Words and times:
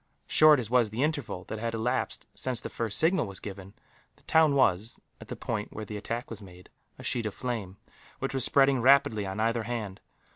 Short 0.25 0.59
as 0.59 0.67
was 0.71 0.89
the 0.89 1.03
interval 1.03 1.43
that 1.43 1.59
had 1.59 1.75
elapsed 1.75 2.25
since 2.33 2.59
the 2.59 2.71
first 2.71 2.97
signal 2.97 3.27
was 3.27 3.39
given, 3.39 3.75
the 4.15 4.23
town 4.23 4.55
was, 4.55 4.99
at 5.19 5.27
the 5.27 5.35
point 5.35 5.71
where 5.73 5.85
the 5.85 5.95
attack 5.95 6.31
was 6.31 6.41
made, 6.41 6.71
a 6.97 7.03
sheet 7.03 7.27
of 7.27 7.35
flame, 7.35 7.77
which 8.17 8.33
was 8.33 8.43
spreading 8.43 8.81
rapidly 8.81 9.27
on 9.27 9.39
either 9.39 9.61
hand. 9.61 10.01